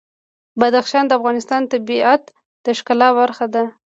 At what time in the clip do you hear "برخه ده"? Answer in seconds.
3.19-3.63